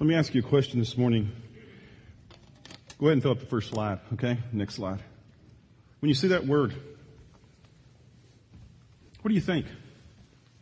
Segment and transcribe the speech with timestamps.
[0.00, 1.32] Let me ask you a question this morning.
[3.00, 4.38] Go ahead and fill up the first slide, okay?
[4.52, 5.02] Next slide.
[5.98, 6.72] When you see that word,
[9.20, 9.66] what do you think?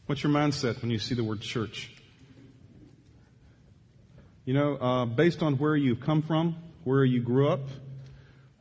[0.07, 1.93] What's your mindset when you see the word church?
[4.47, 7.69] You know, uh, based on where you've come from, where you grew up,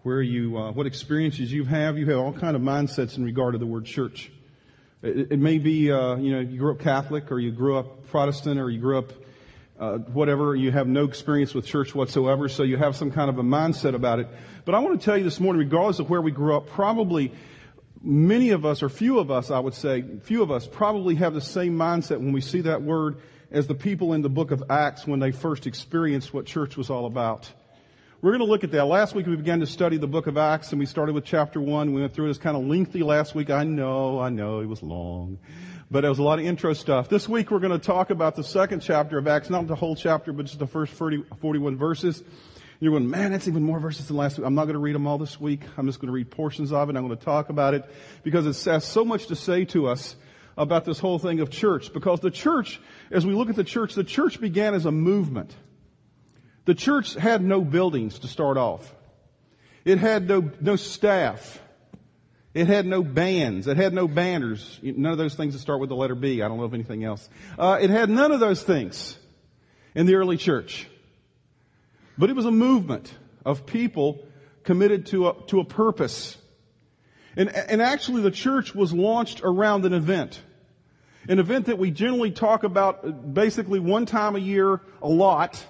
[0.04, 3.54] where you, uh, what experiences you have, you have all kind of mindsets in regard
[3.54, 4.30] to the word church.
[5.02, 8.08] It, it may be, uh, you know, you grew up Catholic, or you grew up
[8.08, 9.14] Protestant, or you grew up
[9.80, 13.38] uh, whatever, you have no experience with church whatsoever, so you have some kind of
[13.40, 14.28] a mindset about it.
[14.64, 17.34] But I want to tell you this morning, regardless of where we grew up, probably
[18.02, 21.34] many of us, or few of us, I would say, few of us probably have
[21.34, 23.18] the same mindset when we see that word
[23.52, 26.90] as the people in the book of Acts when they first experienced what church was
[26.90, 27.52] all about.
[28.22, 28.86] We're going to look at that.
[28.86, 31.62] Last week we began to study the book of Acts and we started with chapter
[31.62, 31.94] one.
[31.94, 32.30] We went through it.
[32.32, 33.50] It's kind of lengthy last week.
[33.50, 35.38] I know, I know it was long
[35.92, 37.10] but it was a lot of intro stuff.
[37.10, 39.96] This week we're going to talk about the second chapter of Acts, not the whole
[39.96, 42.24] chapter, but just the first 40, 41 verses.
[42.80, 44.46] You're going, man, that's even more verses than last week.
[44.46, 45.62] I'm not going to read them all this week.
[45.78, 46.96] I'm just going to read portions of it.
[46.96, 47.86] I'm going to talk about it
[48.24, 50.16] because it has so much to say to us
[50.58, 51.94] about this whole thing of church.
[51.94, 55.56] Because the church, as we look at the church, the church began as a movement.
[56.66, 58.94] The church had no buildings to start off.
[59.86, 61.62] It had no, no staff.
[62.56, 63.68] It had no bands.
[63.68, 64.80] It had no banners.
[64.82, 66.42] None of those things that start with the letter B.
[66.42, 67.30] I don't know of anything else.
[67.60, 69.18] Uh, it had none of those things
[69.94, 70.88] in the early church.
[72.18, 73.14] But it was a movement
[73.46, 74.26] of people
[74.64, 76.38] committed to a, to a purpose.
[77.36, 80.42] And, and actually the church was launched around an event.
[81.28, 85.62] An event that we generally talk about basically one time a year a lot.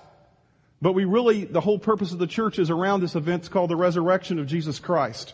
[0.83, 3.41] But we really, the whole purpose of the church is around this event.
[3.41, 5.33] It's called the resurrection of Jesus Christ.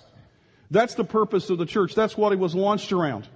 [0.72, 1.94] That's the purpose of the church.
[1.94, 3.27] That's what it was launched around.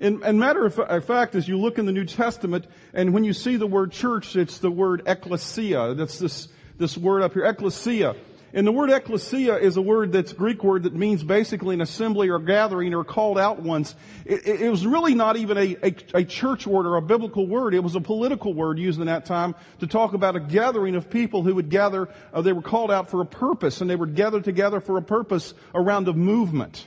[0.00, 3.32] And, and matter of fact, as you look in the New Testament, and when you
[3.32, 5.94] see the word church, it's the word ecclesia.
[5.94, 8.14] That's this, this word up here, ecclesia.
[8.56, 11.80] And the word ecclesia is a word that's a Greek word that means basically an
[11.80, 13.96] assembly or gathering or called out ones.
[14.24, 17.48] It, it, it was really not even a, a, a, church word or a biblical
[17.48, 17.74] word.
[17.74, 21.10] It was a political word used in that time to talk about a gathering of
[21.10, 24.14] people who would gather, uh, they were called out for a purpose and they would
[24.14, 26.86] gather together for a purpose around a movement.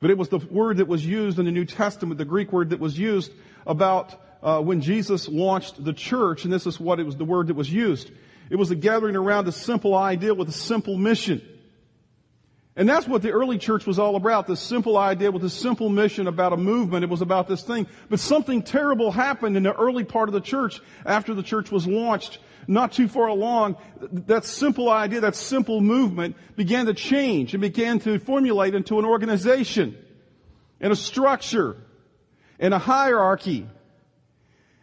[0.00, 2.70] But it was the word that was used in the New Testament, the Greek word
[2.70, 3.30] that was used
[3.64, 7.46] about uh, when Jesus launched the church, and this is what it was the word
[7.48, 8.10] that was used.
[8.50, 11.42] It was a gathering around a simple idea with a simple mission.
[12.78, 15.88] And that's what the early church was all about, this simple idea with a simple
[15.88, 17.02] mission about a movement.
[17.02, 17.88] It was about this thing.
[18.08, 21.88] But something terrible happened in the early part of the church after the church was
[21.88, 22.38] launched.
[22.68, 27.98] Not too far along, that simple idea, that simple movement began to change and began
[28.00, 29.96] to formulate into an organization
[30.80, 31.76] and a structure
[32.60, 33.66] and a hierarchy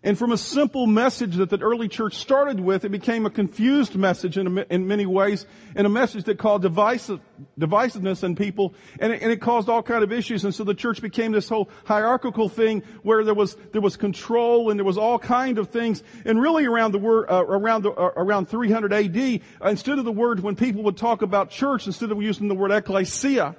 [0.05, 3.95] and from a simple message that the early church started with, it became a confused
[3.95, 7.19] message in, a, in many ways, and a message that caused divisive,
[7.59, 10.45] divisiveness in people, and it, and it, caused all kind of issues.
[10.45, 14.69] And so the church became this whole hierarchical thing where there was there was control
[14.69, 16.03] and there was all kind of things.
[16.23, 20.11] And really, around the word uh, around the, uh, around 300 A.D., instead of the
[20.11, 23.55] word when people would talk about church, instead of using the word ecclesia,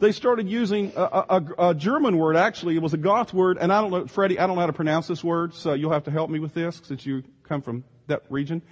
[0.00, 2.74] they started using a, a, a, German word, actually.
[2.74, 4.72] It was a Goth word, and I don't know, Freddie, I don't know how to
[4.72, 7.84] pronounce this word, so you'll have to help me with this since you come from
[8.06, 8.62] that region.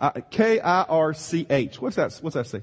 [0.00, 1.80] Uh, K-I-R-C-H.
[1.80, 2.62] What's that, what's that say?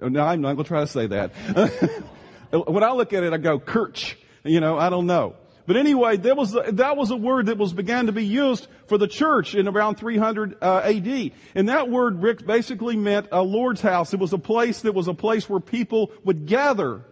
[0.00, 1.30] No, I'm not going to try to say that.
[2.50, 4.16] when I look at it, I go, Kirch.
[4.44, 5.34] You know, I don't know.
[5.66, 8.98] But anyway, that was, that was a word that was began to be used for
[8.98, 11.30] the church in around 300 uh, AD.
[11.54, 14.12] And that word, Rick, basically meant a Lord's house.
[14.12, 17.04] It was a place that was a place where people would gather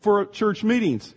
[0.00, 1.14] for church meetings.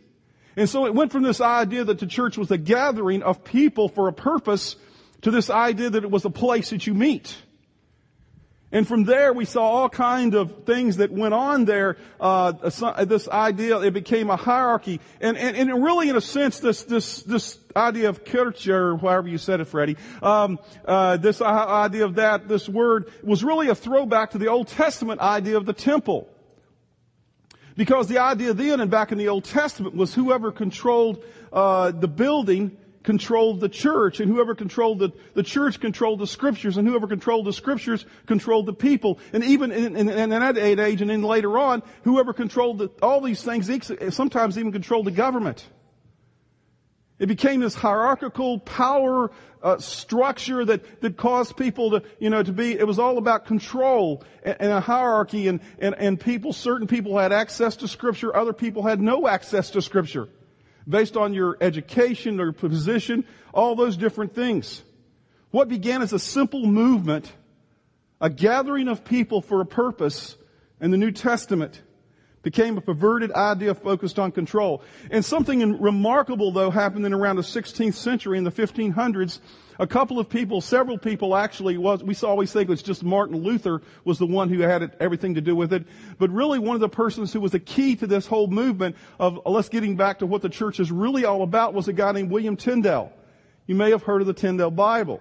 [0.56, 3.90] And so it went from this idea that the church was a gathering of people
[3.90, 4.78] for a purpose
[5.24, 7.36] to this idea that it was a place that you meet.
[8.76, 11.96] And from there, we saw all kind of things that went on there.
[12.20, 12.52] Uh,
[13.06, 17.24] this idea, it became a hierarchy, and, and, and really, in a sense, this this
[17.24, 22.16] this idea of kirche, or however you said it, Freddie, um, uh, this idea of
[22.16, 26.28] that, this word was really a throwback to the Old Testament idea of the temple.
[27.78, 31.24] Because the idea then and back in the Old Testament was whoever controlled
[31.54, 32.76] uh, the building
[33.06, 37.46] controlled the church, and whoever controlled the, the church controlled the scriptures, and whoever controlled
[37.46, 39.20] the scriptures controlled the people.
[39.32, 43.22] And even in, in, in that age and then later on, whoever controlled the, all
[43.22, 43.70] these things
[44.10, 45.66] sometimes even controlled the government.
[47.18, 49.32] It became this hierarchical power
[49.64, 52.78] uh, structure that that caused people to you know to be.
[52.78, 56.52] It was all about control and, and, a hierarchy, and, and and people.
[56.52, 60.28] Certain people had access to Scripture, other people had no access to Scripture
[60.88, 64.84] based on your education or position, all those different things.
[65.52, 67.32] what began as a simple movement,
[68.20, 70.36] a gathering of people for a purpose
[70.82, 71.82] in the New Testament
[72.46, 74.84] became a perverted idea focused on control.
[75.10, 79.40] And something remarkable though happened in around the 16th century in the 1500s.
[79.80, 83.82] A couple of people, several people actually was, we always think it's just Martin Luther
[84.04, 85.88] was the one who had it, everything to do with it.
[86.20, 89.40] But really one of the persons who was the key to this whole movement of,
[89.44, 92.12] uh, let's getting back to what the church is really all about was a guy
[92.12, 93.12] named William Tyndale.
[93.66, 95.20] You may have heard of the Tyndale Bible.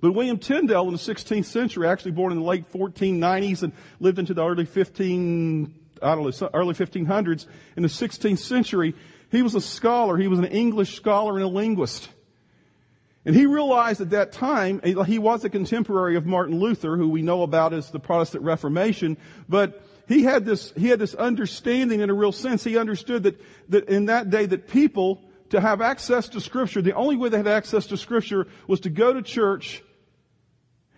[0.00, 4.20] But William Tyndale in the 16th century, actually born in the late 1490s and lived
[4.20, 8.94] into the early 15, I don't know, early 1500s, in the 16th century,
[9.30, 10.16] he was a scholar.
[10.16, 12.08] He was an English scholar and a linguist.
[13.24, 17.22] And he realized at that time, he was a contemporary of Martin Luther, who we
[17.22, 19.18] know about as the Protestant Reformation,
[19.48, 22.64] but he had this, he had this understanding in a real sense.
[22.64, 26.94] He understood that, that in that day that people, to have access to scripture, the
[26.94, 29.82] only way they had access to scripture was to go to church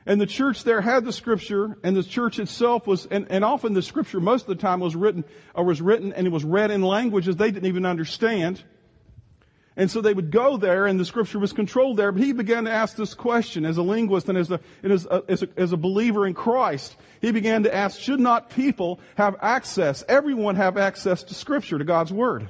[0.06, 3.74] and the church there had the scripture, and the church itself was, and, and often
[3.74, 6.70] the scripture most of the time was written, or was written, and it was read
[6.70, 8.62] in languages they didn't even understand.
[9.76, 12.12] And so they would go there, and the scripture was controlled there.
[12.12, 15.06] But he began to ask this question as a linguist and as a, and as
[15.06, 16.94] a, as a, as a believer in Christ.
[17.20, 21.84] He began to ask, should not people have access, everyone have access to scripture, to
[21.84, 22.48] God's word?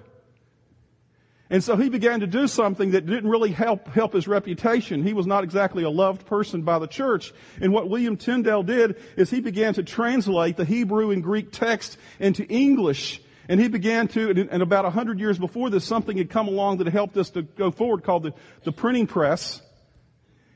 [1.52, 5.04] And so he began to do something that didn't really help, help his reputation.
[5.04, 7.34] He was not exactly a loved person by the church.
[7.60, 11.99] And what William Tyndale did is he began to translate the Hebrew and Greek text
[12.19, 13.20] into English.
[13.50, 16.78] And he began to, and about a hundred years before this, something had come along
[16.78, 18.32] that helped us to go forward called the,
[18.64, 19.60] the printing press.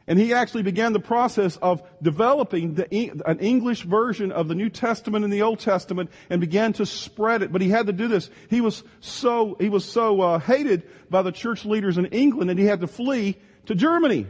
[0.09, 4.71] And he actually began the process of developing the, an English version of the New
[4.71, 7.51] Testament and the Old Testament and began to spread it.
[7.51, 8.31] But he had to do this.
[8.49, 12.59] He was so, he was so uh, hated by the church leaders in England that
[12.59, 13.37] he had to flee
[13.67, 14.27] to Germany.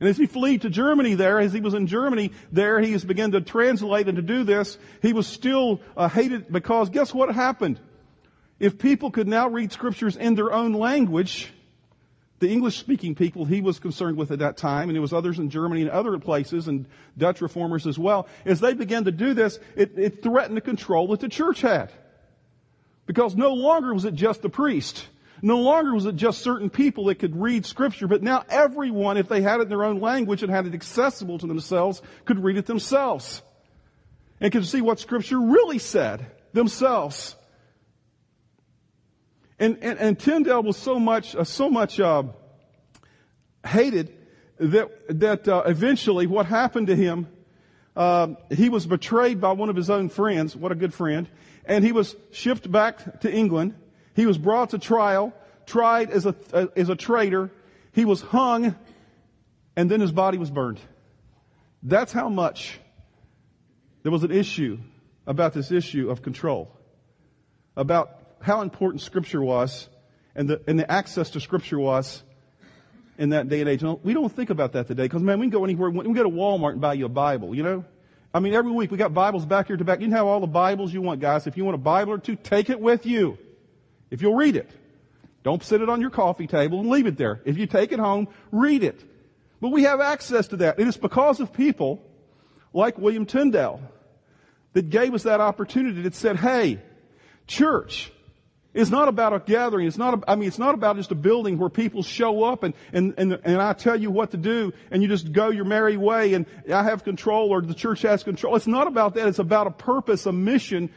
[0.00, 3.04] And as he fled to Germany there, as he was in Germany there, he has
[3.04, 4.78] begun to translate and to do this.
[5.00, 7.80] He was still uh, hated because guess what happened?
[8.58, 11.52] If people could now read scriptures in their own language,
[12.38, 15.38] the English speaking people he was concerned with at that time, and it was others
[15.38, 16.86] in Germany and other places, and
[17.16, 18.28] Dutch reformers as well.
[18.44, 21.90] As they began to do this, it, it threatened the control that the church had.
[23.06, 25.06] Because no longer was it just the priest.
[25.40, 29.28] No longer was it just certain people that could read scripture, but now everyone, if
[29.28, 32.56] they had it in their own language and had it accessible to themselves, could read
[32.56, 33.42] it themselves.
[34.40, 37.36] And could see what scripture really said themselves.
[39.58, 42.24] And, and, and Tyndale was so much, uh, so much, uh,
[43.64, 44.12] hated
[44.58, 47.28] that, that, uh, eventually what happened to him,
[47.96, 50.54] uh, he was betrayed by one of his own friends.
[50.54, 51.28] What a good friend.
[51.64, 53.74] And he was shipped back to England.
[54.14, 55.32] He was brought to trial,
[55.64, 57.50] tried as a, uh, as a traitor.
[57.92, 58.76] He was hung,
[59.74, 60.80] and then his body was burned.
[61.82, 62.78] That's how much
[64.02, 64.78] there was an issue
[65.26, 66.70] about this issue of control.
[67.76, 69.88] About how important Scripture was
[70.34, 72.22] and the, and the access to Scripture was
[73.18, 73.82] in that day and age.
[74.02, 75.90] We don't think about that today because, man, we can go anywhere.
[75.90, 77.84] We can go to Walmart and buy you a Bible, you know?
[78.34, 80.00] I mean, every week we got Bibles back here to back.
[80.00, 81.46] You can have all the Bibles you want, guys.
[81.46, 83.38] If you want a Bible or two, take it with you.
[84.10, 84.70] If you'll read it.
[85.42, 87.40] Don't sit it on your coffee table and leave it there.
[87.44, 89.02] If you take it home, read it.
[89.60, 90.78] But we have access to that.
[90.78, 92.02] And it's because of people
[92.74, 93.80] like William Tyndale
[94.74, 96.80] that gave us that opportunity that said, hey,
[97.46, 98.12] church,
[98.76, 99.86] it's not about a gathering.
[99.86, 102.74] It's not, I mean, it's not about just a building where people show up and,
[102.92, 105.96] and, and, and I tell you what to do and you just go your merry
[105.96, 108.54] way and I have control or the church has control.
[108.54, 109.28] It's not about that.
[109.28, 110.90] It's about a purpose, a mission.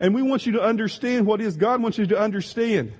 [0.00, 2.92] And we want you to understand what is God wants you to understand.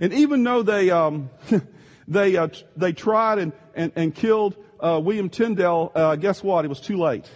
[0.00, 1.30] And even though they, um,
[2.08, 6.64] they, uh, they tried and, and, and killed, uh, William Tyndale, uh, guess what?
[6.64, 7.30] It was too late.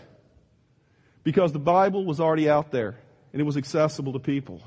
[1.23, 2.99] Because the Bible was already out there
[3.33, 4.61] and it was accessible to people.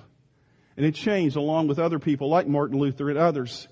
[0.75, 3.67] And it changed along with other people like Martin Luther and others.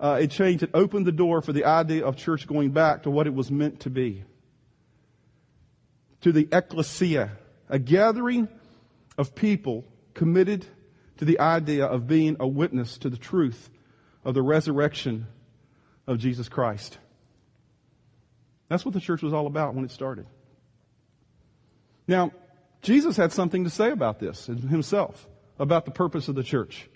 [0.00, 3.10] Uh, it changed, it opened the door for the idea of church going back to
[3.10, 4.24] what it was meant to be.
[6.22, 7.32] To the ecclesia,
[7.68, 8.48] a gathering
[9.16, 10.66] of people committed
[11.18, 13.70] to the idea of being a witness to the truth
[14.24, 15.26] of the resurrection
[16.06, 16.98] of Jesus Christ.
[18.68, 20.26] That's what the church was all about when it started.
[22.08, 22.32] Now,
[22.82, 25.26] Jesus had something to say about this himself
[25.58, 26.88] about the purpose of the church.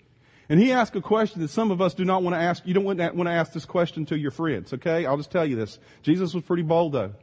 [0.49, 2.65] And he asked a question that some of us do not want to ask.
[2.65, 5.05] You don't want to, ask this question to your friends, okay?
[5.05, 5.77] I'll just tell you this.
[6.01, 7.13] Jesus was pretty bold though.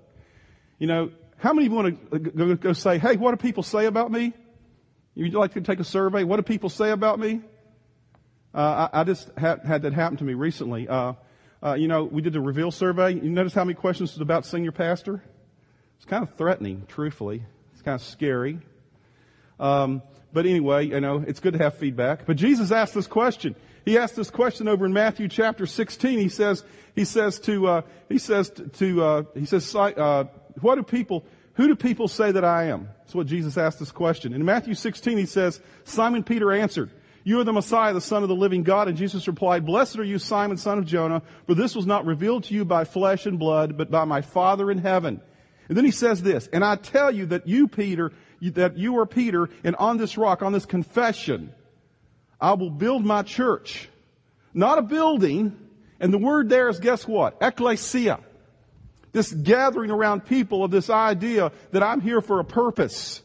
[0.78, 3.62] You know, how many of you want to go, go say, hey, what do people
[3.62, 4.32] say about me?
[5.14, 6.24] You'd like to take a survey?
[6.24, 7.40] What do people say about me?
[8.54, 10.88] Uh, I, I, just had, had, that happen to me recently.
[10.88, 11.14] Uh,
[11.62, 13.14] uh, you know, we did the reveal survey.
[13.14, 15.22] You notice how many questions was about senior pastor?
[15.96, 17.42] It's kind of threatening, truthfully.
[17.72, 18.60] It's kind of scary.
[19.58, 20.02] Um,
[20.32, 22.26] but anyway, you know, it's good to have feedback.
[22.26, 23.54] But Jesus asked this question.
[23.84, 26.18] He asked this question over in Matthew chapter 16.
[26.18, 26.64] He says,
[26.94, 30.24] he says to, uh, he says to, uh, he says, uh,
[30.60, 32.88] what do people, who do people say that I am?
[33.00, 34.32] That's what Jesus asked this question.
[34.32, 36.90] In Matthew 16, he says, Simon Peter answered,
[37.26, 38.86] you are the Messiah, the Son of the living God.
[38.86, 42.44] And Jesus replied, Blessed are you, Simon, son of Jonah, for this was not revealed
[42.44, 45.20] to you by flesh and blood, but by my Father in heaven.
[45.68, 49.06] And then he says this, and I tell you that you, Peter, that you are
[49.06, 51.52] Peter, and on this rock, on this confession,
[52.40, 53.88] I will build my church.
[54.52, 55.56] Not a building,
[56.00, 57.38] and the word there is guess what?
[57.40, 58.20] Ecclesia.
[59.12, 63.22] This gathering around people of this idea that I'm here for a purpose.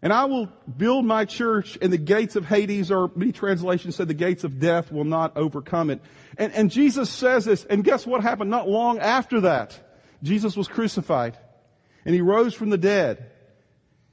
[0.00, 4.08] And I will build my church and the gates of Hades, or many translations said
[4.08, 6.02] the gates of death will not overcome it.
[6.36, 9.78] And, and Jesus says this, and guess what happened not long after that?
[10.22, 11.38] Jesus was crucified.
[12.04, 13.30] And he rose from the dead.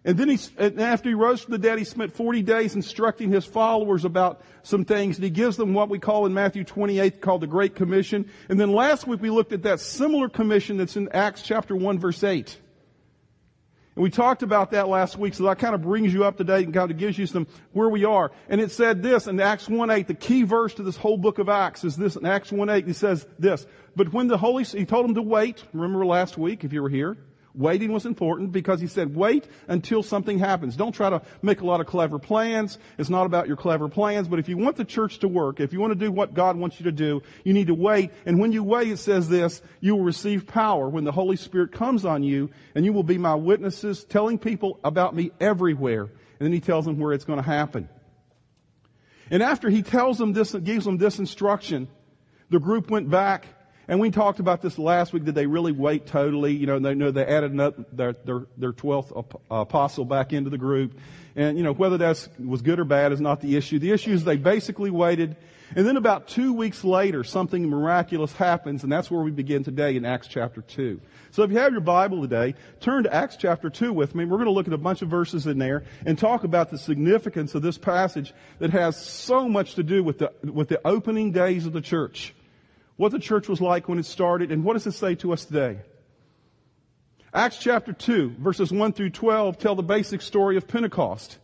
[0.03, 3.31] And then he, and after he rose from the dead, he spent 40 days instructing
[3.31, 5.17] his followers about some things.
[5.17, 8.29] And he gives them what we call in Matthew 28 called the Great Commission.
[8.50, 12.00] And then last week we looked at that similar commission that's in Acts chapter 1
[12.00, 12.57] verse 8.
[13.95, 16.45] And we talked about that last week, so that kind of brings you up to
[16.45, 18.31] date and kind of gives you some where we are.
[18.48, 21.50] And it said this in Acts 1.8, the key verse to this whole book of
[21.50, 25.05] Acts is this in Acts 1.8, he says this, but when the Holy, he told
[25.05, 27.17] them to wait, remember last week if you were here,
[27.53, 30.77] Waiting was important because he said, wait until something happens.
[30.77, 32.77] Don't try to make a lot of clever plans.
[32.98, 35.74] It's not about your clever plans, but if you want the church to work, if
[35.74, 38.12] you want to do what God wants you to do, you need to wait.
[38.25, 41.74] And when you wait, it says this, you will receive power when the Holy Spirit
[41.74, 46.03] comes on you, and you will be my witnesses, telling people about me everywhere.
[46.03, 47.89] And then he tells them where it's going to happen.
[49.29, 51.89] And after he tells them this, gives them this instruction,
[52.50, 53.46] the group went back
[53.91, 55.25] and we talked about this last week.
[55.25, 56.53] Did they really wait totally?
[56.53, 57.57] You know, they know they added
[57.91, 60.98] their, their, their 12th apostle back into the group.
[61.36, 63.79] And, you know, whether that was good or bad is not the issue.
[63.79, 65.36] The issue is they basically waited.
[65.75, 69.98] And then about two weeks later, something miraculous happens, and that's where we begin today
[69.98, 71.01] in Acts chapter 2.
[71.31, 74.24] So if you have your Bible today, turn to Acts chapter 2 with me.
[74.24, 76.77] We're going to look at a bunch of verses in there and talk about the
[76.77, 81.33] significance of this passage that has so much to do with the, with the opening
[81.33, 82.33] days of the church
[83.01, 85.43] what the church was like when it started, and what does it say to us
[85.43, 85.79] today?
[87.34, 91.39] Acts chapter 2, verses 1 through 12 tell the basic story of Pentecost.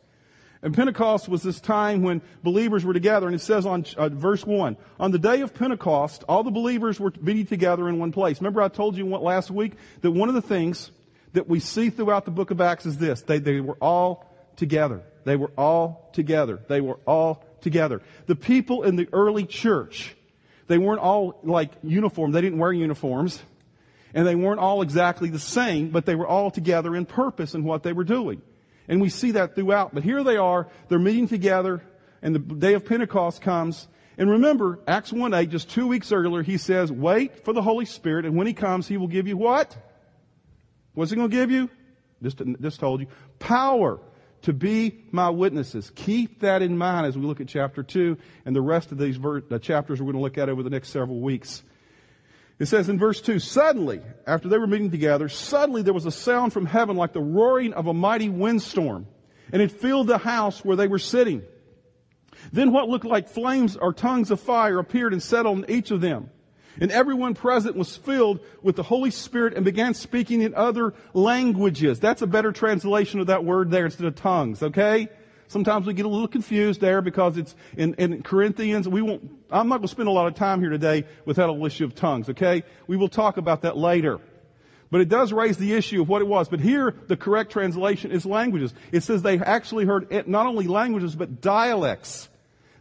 [0.62, 4.46] And Pentecost was this time when believers were together, and it says on uh, verse
[4.46, 8.40] 1, on the day of Pentecost, all the believers were meeting together in one place.
[8.40, 10.92] Remember I told you last week that one of the things
[11.34, 13.24] that we see throughout the book of Acts is this.
[13.24, 15.02] They, they were all together.
[15.24, 16.60] They were all together.
[16.68, 18.04] They were all together.
[18.28, 20.14] The people in the early church
[20.68, 22.32] they weren't all like uniform.
[22.32, 23.42] They didn't wear uniforms.
[24.14, 27.64] And they weren't all exactly the same, but they were all together in purpose in
[27.64, 28.42] what they were doing.
[28.88, 29.94] And we see that throughout.
[29.94, 31.84] But here they are, they're meeting together,
[32.22, 33.88] and the day of Pentecost comes.
[34.18, 37.86] And remember, Acts 1 8, just two weeks earlier, he says, wait for the Holy
[37.86, 39.76] Spirit, and when he comes, he will give you what?
[40.94, 41.70] What's he going to give you?
[42.24, 43.08] Just, just told you.
[43.40, 44.00] Power
[44.48, 45.92] to be my witnesses.
[45.94, 49.18] Keep that in mind as we look at chapter 2 and the rest of these
[49.18, 51.64] ver- the chapters we're going to look at over the next several weeks.
[52.58, 56.12] It says in verse 2, suddenly, after they were meeting together, suddenly there was a
[56.12, 59.06] sound from heaven like the roaring of a mighty windstorm,
[59.52, 61.44] and it filled the house where they were sitting.
[62.54, 66.00] Then what looked like flames or tongues of fire appeared and settled on each of
[66.00, 66.30] them.
[66.80, 72.00] And everyone present was filled with the Holy Spirit and began speaking in other languages.
[72.00, 75.10] That's a better translation of that word there instead of tongues, okay?
[75.48, 78.88] Sometimes we get a little confused there because it's in, in Corinthians.
[78.88, 81.48] We won't, I'm not going to spend a lot of time here today with that
[81.48, 82.64] whole issue of tongues, okay?
[82.86, 84.20] We will talk about that later.
[84.92, 86.48] But it does raise the issue of what it was.
[86.48, 88.74] But here, the correct translation is languages.
[88.92, 92.30] It says they actually heard not only languages, but dialects.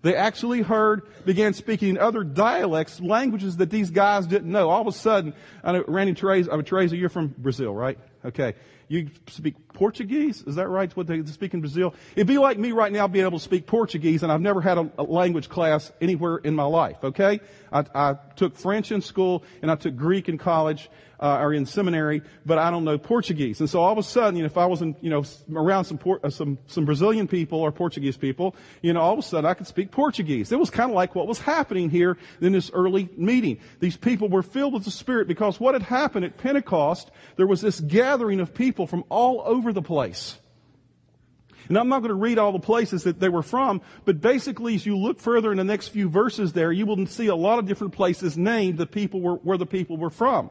[0.06, 4.70] They actually heard, began speaking in other dialects, languages that these guys didn't know.
[4.70, 5.34] All of a sudden,
[5.64, 7.98] I know, Randy Teresa, uh, Teresa, you're from Brazil, right?
[8.24, 8.54] Okay.
[8.86, 10.42] You speak Portuguese?
[10.46, 10.94] Is that right?
[10.96, 11.94] What they speak in Brazil?
[12.16, 14.78] It'd be like me right now being able to speak Portuguese and I've never had
[14.78, 17.40] a, a language class anywhere in my life, okay?
[17.70, 20.90] I, I, took French in school and I took Greek in college,
[21.20, 23.60] uh, or in seminary, but I don't know Portuguese.
[23.60, 25.84] And so all of a sudden, you know, if I was in, you know, around
[25.84, 29.48] some, uh, some, some Brazilian people or Portuguese people, you know, all of a sudden
[29.48, 30.52] I could speak Portuguese.
[30.52, 33.58] It was kind of like what was happening here in this early meeting.
[33.80, 37.60] These people were filled with the Spirit because what had happened at Pentecost, there was
[37.60, 40.38] this gathering of people from all over the place.
[41.68, 44.76] And I'm not going to read all the places that they were from, but basically
[44.76, 47.58] as you look further in the next few verses there, you will see a lot
[47.58, 50.50] of different places named the people were, where the people were from.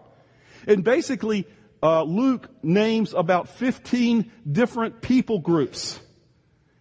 [0.68, 1.48] And basically,
[1.82, 6.00] uh, Luke names about 15 different people groups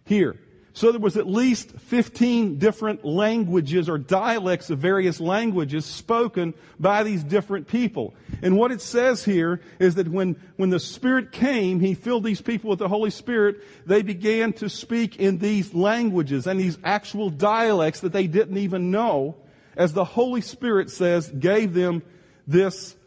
[0.05, 0.35] here.
[0.75, 7.03] So there was at least 15 different languages or dialects of various languages spoken by
[7.03, 8.13] these different people.
[8.41, 12.41] And what it says here is that when, when the Spirit came, He filled these
[12.41, 17.29] people with the Holy Spirit, they began to speak in these languages and these actual
[17.29, 19.37] dialects that they didn't even know,
[19.77, 22.03] as the Holy Spirit says, gave them
[22.47, 22.97] this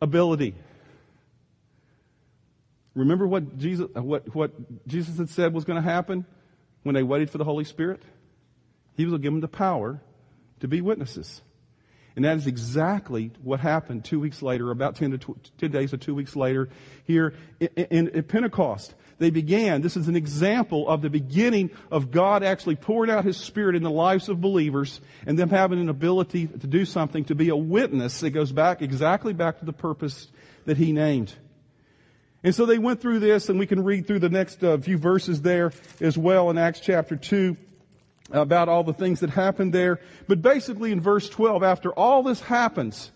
[0.00, 0.56] ability.
[2.96, 4.50] Remember what Jesus, what, what
[4.88, 6.26] Jesus had said was going to happen?
[6.82, 8.02] When they waited for the Holy Spirit?
[8.96, 10.00] He was given the power
[10.60, 11.42] to be witnesses.
[12.14, 15.94] And that is exactly what happened two weeks later, about 10 to tw- 10 days
[15.94, 16.68] or two weeks later
[17.04, 18.94] here in, in, Pentecost.
[19.18, 23.38] They began, this is an example of the beginning of God actually pouring out His
[23.38, 27.34] Spirit in the lives of believers and them having an ability to do something, to
[27.34, 28.20] be a witness.
[28.20, 30.28] that goes back, exactly back to the purpose
[30.66, 31.32] that He named.
[32.44, 34.98] And so they went through this, and we can read through the next uh, few
[34.98, 37.56] verses there as well in Acts chapter 2
[38.30, 40.00] about all the things that happened there.
[40.26, 43.12] But basically in verse 12, after all this happens,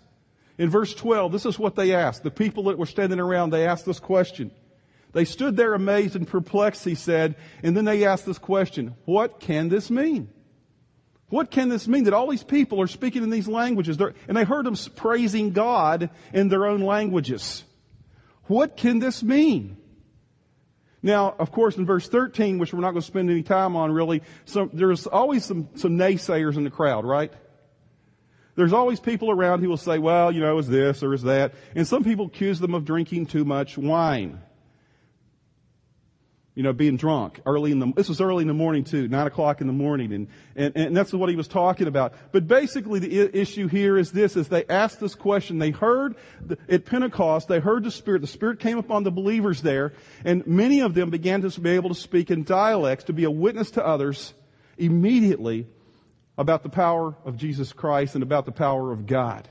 [0.59, 2.23] in verse 12, this is what they asked.
[2.23, 4.51] The people that were standing around, they asked this question.
[5.13, 9.41] They stood there amazed and perplexed, he said, and then they asked this question, what
[9.41, 10.29] can this mean?
[11.29, 13.97] What can this mean that all these people are speaking in these languages?
[13.97, 17.65] They're, and they heard them praising God in their own languages.
[18.47, 19.77] What can this mean?
[21.03, 23.93] Now, of course, in verse 13, which we're not going to spend any time on
[23.93, 27.33] really, so there's always some, some naysayers in the crowd, right?
[28.57, 31.55] There's always people around who will say, well, you know, is this or is that?
[31.75, 34.41] And some people accuse them of drinking too much wine
[36.57, 39.27] you know, being drunk early in the, this was early in the morning too, nine
[39.27, 42.15] o'clock in the morning, and, and, and that's what he was talking about.
[42.33, 46.57] But basically the issue here is this, is they asked this question, they heard the,
[46.67, 49.93] at Pentecost, they heard the Spirit, the Spirit came upon the believers there,
[50.25, 53.31] and many of them began to be able to speak in dialects, to be a
[53.31, 54.33] witness to others
[54.79, 55.67] immediately
[56.39, 59.47] about the power of Jesus Christ and about the power of God.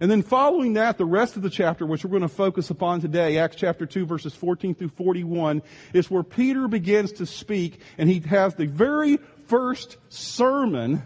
[0.00, 3.00] And then following that, the rest of the chapter, which we're going to focus upon
[3.00, 8.08] today, Acts chapter 2 verses 14 through 41, is where Peter begins to speak and
[8.08, 11.02] he has the very first sermon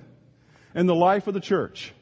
[0.74, 1.92] in the life of the church.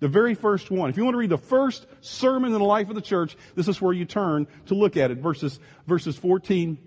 [0.00, 0.90] The very first one.
[0.90, 3.68] If you want to read the first sermon in the life of the church, this
[3.68, 5.18] is where you turn to look at it.
[5.18, 6.78] Verses, verses 14,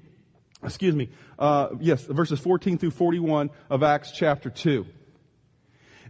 [0.63, 4.85] excuse me, uh, yes, verses 14 through 41 of Acts chapter 2.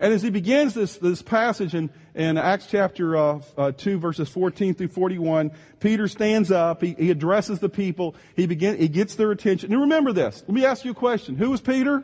[0.04, 4.28] And as he begins this, this passage in, in Acts chapter uh, uh, 2 verses
[4.28, 9.16] 14 through 41, Peter stands up, he, he addresses the people, he begin, he gets
[9.16, 9.72] their attention.
[9.72, 11.38] And remember this, let me ask you a question.
[11.38, 12.04] Who was Peter?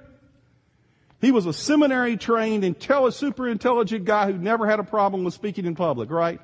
[1.20, 5.34] He was a seminary trained, intelli- super intelligent guy who never had a problem with
[5.34, 6.40] speaking in public, right?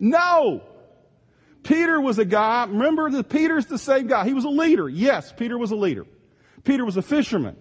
[0.00, 0.64] No!
[1.62, 4.24] Peter was a guy, remember that Peter's the same guy.
[4.24, 4.88] He was a leader.
[4.88, 6.06] Yes, Peter was a leader.
[6.64, 7.56] Peter was a fisherman.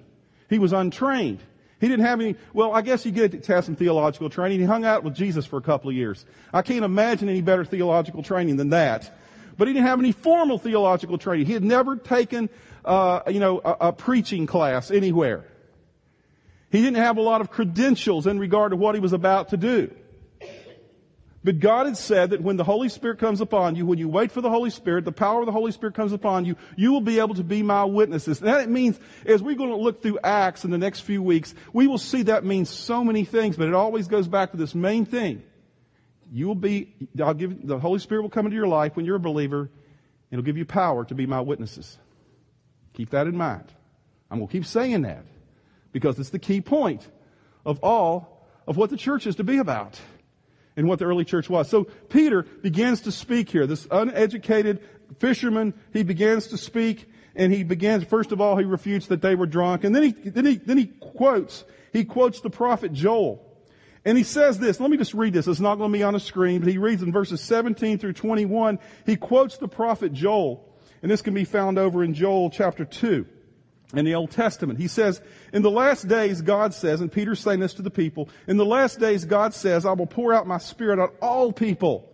[0.49, 1.43] He was untrained.
[1.79, 4.59] He didn't have any, well, I guess he did have some theological training.
[4.59, 6.25] He hung out with Jesus for a couple of years.
[6.53, 9.17] I can't imagine any better theological training than that.
[9.57, 11.45] But he didn't have any formal theological training.
[11.45, 12.49] He had never taken,
[12.83, 15.45] uh, you know, a, a preaching class anywhere.
[16.69, 19.57] He didn't have a lot of credentials in regard to what he was about to
[19.57, 19.91] do.
[21.41, 24.31] But God had said that when the Holy Spirit comes upon you, when you wait
[24.31, 27.01] for the Holy Spirit, the power of the Holy Spirit comes upon you, you will
[27.01, 28.39] be able to be my witnesses.
[28.39, 31.55] And that means, as we're going to look through Acts in the next few weeks,
[31.71, 34.75] we will see that means so many things, but it always goes back to this
[34.75, 35.41] main thing.
[36.29, 39.15] You will be, I'll give, the Holy Spirit will come into your life when you're
[39.15, 39.69] a believer, and
[40.39, 41.97] it'll give you power to be my witnesses.
[42.93, 43.71] Keep that in mind.
[44.29, 45.23] I'm going to keep saying that
[45.93, 47.07] because it's the key point
[47.65, 49.99] of all of what the church is to be about
[50.79, 51.69] and what the early church was.
[51.69, 53.67] So Peter begins to speak here.
[53.67, 54.81] This uneducated
[55.19, 59.35] fisherman, he begins to speak and he begins, first of all, he refutes that they
[59.35, 59.83] were drunk.
[59.83, 63.45] And then he, then he, then he quotes, he quotes the prophet Joel.
[64.05, 65.47] And he says this, let me just read this.
[65.47, 68.13] It's not going to be on the screen, but he reads in verses 17 through
[68.13, 68.79] 21.
[69.05, 70.65] He quotes the prophet Joel.
[71.01, 73.27] And this can be found over in Joel chapter 2
[73.93, 74.79] in the Old Testament.
[74.79, 75.21] He says,
[75.51, 78.65] in the last days, God says, and Peter's saying this to the people, in the
[78.65, 82.09] last days, God says, I will pour out my spirit on all people.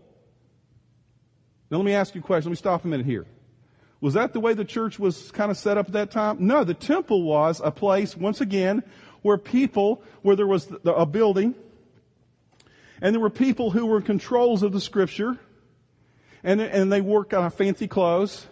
[1.69, 2.49] Now let me ask you a question.
[2.49, 3.25] Let me stop a minute here.
[3.99, 6.45] Was that the way the church was kind of set up at that time?
[6.45, 8.83] No, the temple was a place, once again,
[9.21, 11.55] where people, where there was a building,
[13.01, 15.37] and there were people who were in controls of the scripture,
[16.43, 18.45] and, and they wore kind of fancy clothes,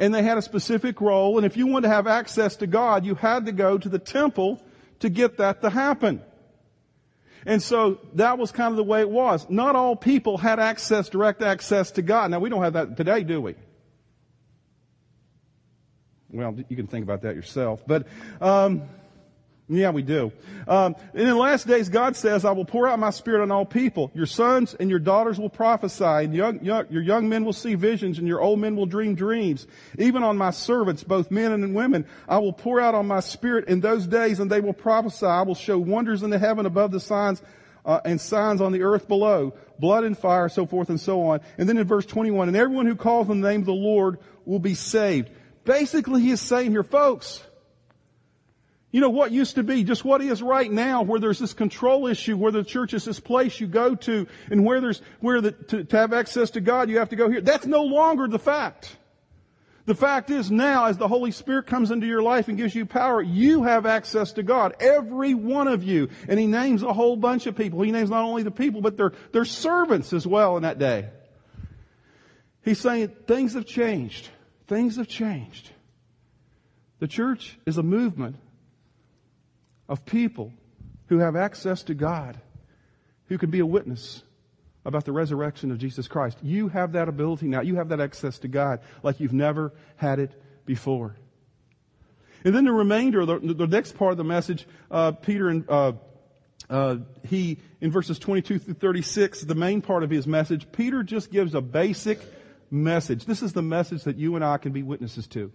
[0.00, 1.36] and they had a specific role.
[1.36, 3.98] And if you wanted to have access to God, you had to go to the
[3.98, 4.60] temple
[5.00, 6.22] to get that to happen.
[7.46, 9.48] And so that was kind of the way it was.
[9.48, 12.30] Not all people had access, direct access to God.
[12.30, 13.54] Now we don't have that today, do we?
[16.30, 17.82] Well, you can think about that yourself.
[17.86, 18.06] But,
[18.40, 18.82] um,
[19.70, 20.32] yeah, we do.
[20.66, 23.64] Um, in the last days, God says, I will pour out my spirit on all
[23.64, 24.10] people.
[24.14, 27.76] Your sons and your daughters will prophesy, and young, young, your young men will see
[27.76, 29.68] visions, and your old men will dream dreams.
[29.96, 33.68] Even on my servants, both men and women, I will pour out on my spirit
[33.68, 35.26] in those days, and they will prophesy.
[35.26, 37.40] I will show wonders in the heaven above the signs,
[37.84, 41.40] uh, and signs on the earth below, blood and fire, so forth and so on.
[41.58, 44.18] And then in verse 21, and everyone who calls on the name of the Lord
[44.44, 45.30] will be saved.
[45.64, 47.40] Basically, he is saying here, folks,
[48.92, 52.08] you know, what used to be, just what is right now, where there's this control
[52.08, 55.52] issue, where the church is this place you go to, and where there's, where the,
[55.52, 57.40] to, to have access to God, you have to go here.
[57.40, 58.96] That's no longer the fact.
[59.86, 62.84] The fact is now, as the Holy Spirit comes into your life and gives you
[62.84, 64.74] power, you have access to God.
[64.80, 66.10] Every one of you.
[66.28, 67.82] And He names a whole bunch of people.
[67.82, 71.08] He names not only the people, but their, their servants as well in that day.
[72.62, 74.28] He's saying things have changed.
[74.66, 75.70] Things have changed.
[76.98, 78.36] The church is a movement
[79.90, 80.52] of people
[81.08, 82.40] who have access to God,
[83.26, 84.22] who can be a witness
[84.84, 86.38] about the resurrection of Jesus Christ.
[86.42, 87.60] You have that ability now.
[87.60, 90.30] You have that access to God like you've never had it
[90.64, 91.16] before.
[92.44, 95.92] And then the remainder, the, the next part of the message, uh, Peter and uh,
[96.70, 96.96] uh,
[97.28, 101.54] he in verses 22 through 36, the main part of his message, Peter just gives
[101.54, 102.20] a basic
[102.70, 103.24] message.
[103.24, 105.52] This is the message that you and I can be witnesses to.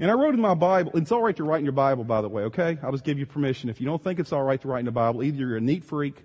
[0.00, 2.28] And I wrote in my Bible, it's alright to write in your Bible, by the
[2.28, 2.78] way, okay?
[2.82, 3.68] I'll just give you permission.
[3.68, 5.84] If you don't think it's alright to write in the Bible, either you're a neat
[5.84, 6.24] freak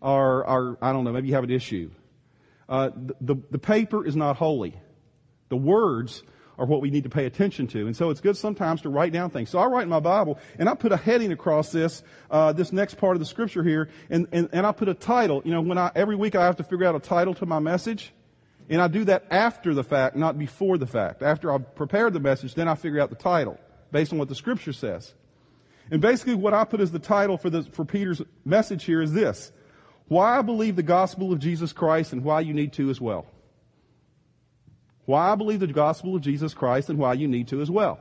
[0.00, 1.90] or, or I don't know, maybe you have an issue.
[2.68, 4.78] Uh, the, the, the paper is not holy.
[5.48, 6.22] The words
[6.56, 7.86] are what we need to pay attention to.
[7.86, 9.50] And so it's good sometimes to write down things.
[9.50, 12.70] So I write in my Bible, and I put a heading across this, uh, this
[12.70, 15.42] next part of the scripture here, and, and, and I put a title.
[15.44, 17.58] You know, when I, every week I have to figure out a title to my
[17.58, 18.12] message.
[18.68, 21.22] And I do that after the fact, not before the fact.
[21.22, 23.58] After I've prepared the message, then I figure out the title
[23.90, 25.12] based on what the scripture says.
[25.90, 29.12] And basically what I put as the title for the, for Peter's message here is
[29.12, 29.50] this.
[30.06, 33.26] Why I believe the gospel of Jesus Christ and why you need to as well.
[35.04, 37.98] Why I believe the gospel of Jesus Christ and why you need to as well.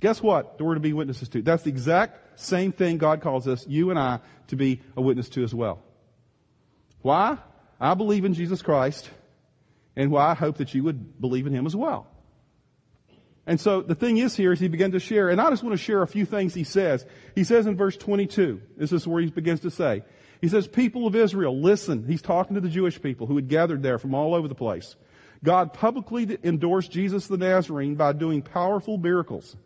[0.00, 0.60] Guess what?
[0.60, 1.42] We're to be witnesses to.
[1.42, 5.28] That's the exact same thing God calls us, you and I, to be a witness
[5.30, 5.80] to as well.
[7.02, 7.38] Why?
[7.80, 9.10] I believe in Jesus Christ
[9.96, 12.06] and why I hope that you would believe in him as well.
[13.46, 15.72] And so the thing is here is he began to share, and I just want
[15.72, 17.04] to share a few things he says.
[17.34, 20.02] He says in verse 22, this is where he begins to say,
[20.40, 22.04] he says, people of Israel, listen.
[22.06, 24.96] He's talking to the Jewish people who had gathered there from all over the place.
[25.44, 29.56] God publicly endorsed Jesus the Nazarene by doing powerful miracles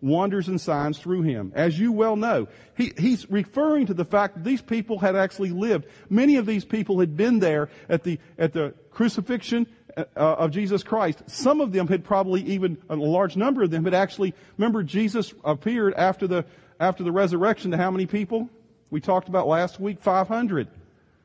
[0.00, 1.52] wonders and signs through him.
[1.54, 5.50] As you well know, he, he's referring to the fact that these people had actually
[5.50, 5.86] lived.
[6.10, 10.82] Many of these people had been there at the, at the crucifixion uh, of Jesus
[10.82, 11.22] Christ.
[11.26, 15.32] Some of them had probably even, a large number of them had actually, remember Jesus
[15.44, 16.44] appeared after the,
[16.78, 18.48] after the resurrection to how many people?
[18.90, 20.68] We talked about last week, 500.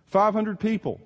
[0.08, 1.00] 500 people.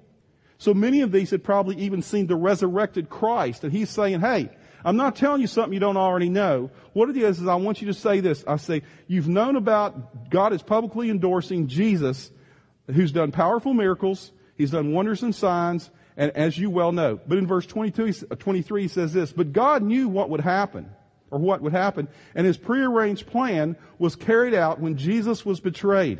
[0.57, 3.63] So many of these had probably even seen the resurrected Christ.
[3.63, 4.49] And he's saying, hey,
[4.85, 6.69] I'm not telling you something you don't already know.
[6.93, 8.43] What it is, is I want you to say this.
[8.47, 12.31] I say, you've known about God is publicly endorsing Jesus,
[12.93, 14.31] who's done powerful miracles.
[14.55, 17.19] He's done wonders and signs, and as you well know.
[17.27, 20.91] But in verse 22, uh, 23, he says this, but God knew what would happen,
[21.31, 26.19] or what would happen, and his prearranged plan was carried out when Jesus was betrayed.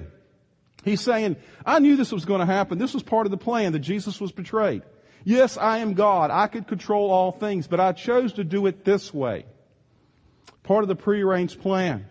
[0.84, 2.80] He's saying, I knew this was going to happen.
[2.80, 4.82] This was part of the plan that Jesus was betrayed.
[5.26, 6.30] Yes, I am God.
[6.32, 9.46] I could control all things, but I chose to do it this way.
[10.64, 12.08] Part of the prearranged plan.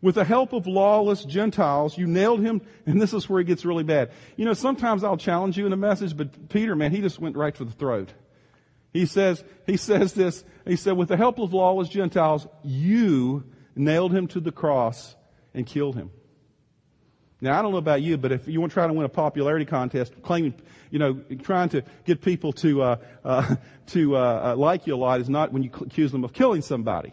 [0.00, 3.64] With the help of lawless Gentiles, you nailed him, and this is where it gets
[3.64, 4.12] really bad.
[4.36, 7.36] You know, sometimes I'll challenge you in a message, but Peter, man, he just went
[7.36, 8.12] right for the throat.
[8.92, 14.12] He says, he says this, he said, with the help of lawless Gentiles, you nailed
[14.12, 15.16] him to the cross
[15.54, 16.10] and killed him.
[17.40, 19.08] Now, I don't know about you, but if you want to try to win a
[19.08, 20.54] popularity contest, claiming,
[20.92, 23.56] you know, trying to get people to, uh, uh,
[23.88, 26.62] to, uh, uh like you a lot is not when you accuse them of killing
[26.62, 27.12] somebody.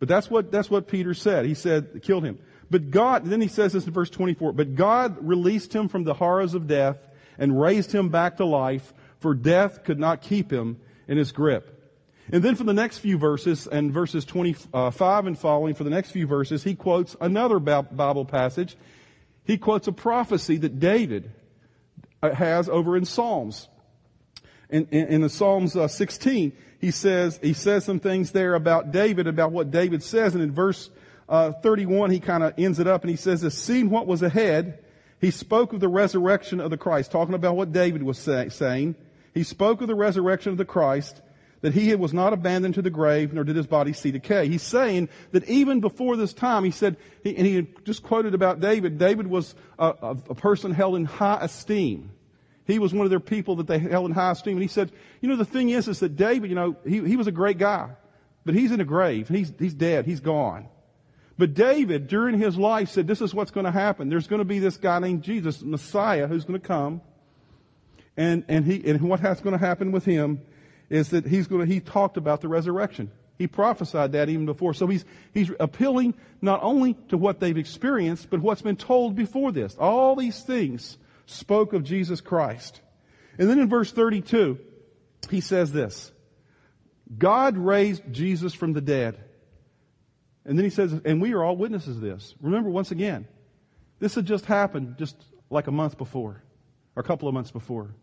[0.00, 1.44] But that's what, that's what Peter said.
[1.44, 2.38] He said, killed him.
[2.70, 6.14] But God, then he says this in verse 24, but God released him from the
[6.14, 6.98] horrors of death
[7.38, 11.74] and raised him back to life, for death could not keep him in his grip.
[12.30, 16.10] And then for the next few verses, and verses 25 and following, for the next
[16.10, 18.76] few verses, he quotes another Bible passage
[19.48, 21.30] he quotes a prophecy that David uh,
[22.22, 23.68] has over in Psalms.
[24.70, 28.92] In, in, in the Psalms uh, 16, he says, he says some things there about
[28.92, 30.34] David, about what David says.
[30.34, 30.90] And in verse
[31.28, 34.78] uh, 31, he kind of ends it up and he says, seeing what was ahead,
[35.20, 38.94] he spoke of the resurrection of the Christ, talking about what David was say, saying.
[39.34, 41.20] He spoke of the resurrection of the Christ,
[41.60, 44.48] that he was not abandoned to the grave, nor did his body see decay.
[44.48, 48.60] He's saying that even before this time, he said, he, and he just quoted about
[48.60, 52.10] David, David was a, a, a person held in high esteem.
[52.64, 54.54] He was one of their people that they held in high esteem.
[54.54, 57.16] And he said, you know, the thing is, is that David, you know, he, he
[57.16, 57.90] was a great guy,
[58.44, 59.28] but he's in a grave.
[59.28, 60.06] He's, he's dead.
[60.06, 60.68] He's gone.
[61.38, 64.08] But David, during his life, said, this is what's going to happen.
[64.08, 67.00] There's going to be this guy named Jesus, Messiah, who's going to come.
[68.16, 70.42] And, and he, and what's going to happen with him
[70.90, 73.10] is that he's going to, he talked about the resurrection.
[73.38, 74.74] He prophesied that even before.
[74.74, 79.52] So he's, he's appealing not only to what they've experienced, but what's been told before
[79.52, 79.76] this.
[79.76, 82.80] All these things spoke of Jesus Christ.
[83.38, 84.58] And then in verse 32,
[85.30, 86.10] he says this,
[87.16, 89.18] God raised Jesus from the dead.
[90.44, 92.34] And then he says, and we are all witnesses of this.
[92.40, 93.28] Remember, once again,
[94.00, 95.16] this had just happened just
[95.50, 96.42] like a month before,
[96.96, 97.94] or a couple of months before.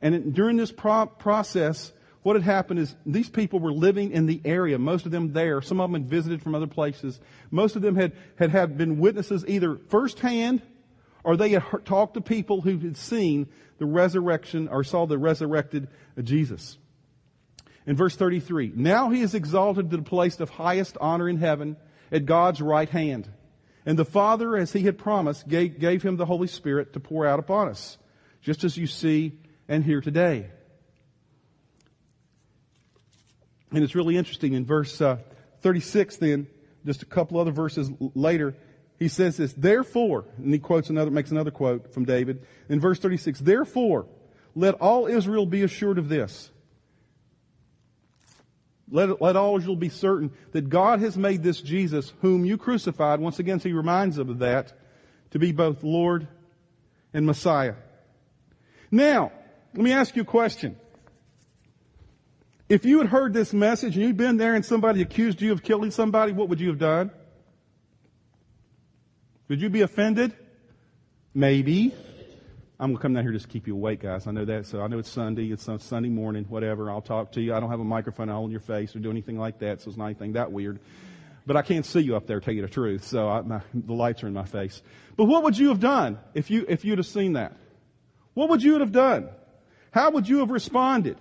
[0.00, 1.92] And during this pro- process,
[2.26, 5.62] what had happened is these people were living in the area, most of them there.
[5.62, 7.20] Some of them had visited from other places.
[7.52, 10.60] Most of them had, had, had been witnesses either firsthand
[11.22, 13.46] or they had heard, talked to people who had seen
[13.78, 15.86] the resurrection or saw the resurrected
[16.20, 16.76] Jesus.
[17.86, 21.76] In verse 33, now he is exalted to the place of highest honor in heaven
[22.10, 23.30] at God's right hand.
[23.84, 27.24] And the Father, as he had promised, gave, gave him the Holy Spirit to pour
[27.24, 27.96] out upon us,
[28.42, 30.50] just as you see and hear today.
[33.72, 35.18] And it's really interesting in verse uh,
[35.60, 36.46] 36 then,
[36.84, 38.54] just a couple other verses later,
[38.98, 42.98] he says this, therefore, and he quotes another, makes another quote from David in verse
[42.98, 44.06] 36, therefore,
[44.54, 46.50] let all Israel be assured of this.
[48.90, 53.20] Let, let all Israel be certain that God has made this Jesus, whom you crucified,
[53.20, 54.72] once again, so he reminds them of that,
[55.32, 56.28] to be both Lord
[57.12, 57.74] and Messiah.
[58.90, 59.32] Now,
[59.74, 60.76] let me ask you a question.
[62.68, 65.62] If you had heard this message and you'd been there and somebody accused you of
[65.62, 67.12] killing somebody, what would you have done?
[69.48, 70.32] Would you be offended?
[71.32, 71.94] Maybe.
[72.80, 74.26] I'm going to come down here just to keep you awake, guys.
[74.26, 74.66] I know that.
[74.66, 75.52] So I know it's Sunday.
[75.52, 76.90] It's Sunday morning, whatever.
[76.90, 77.54] I'll talk to you.
[77.54, 79.88] I don't have a microphone all in your face or do anything like that, so
[79.88, 80.80] it's not anything that weird.
[81.46, 83.04] But I can't see you up there, tell you the truth.
[83.04, 84.82] So I, my, the lights are in my face.
[85.16, 87.56] But what would you have done if you, if you'd have seen that?
[88.34, 89.28] What would you have done?
[89.92, 91.16] How would you have responded?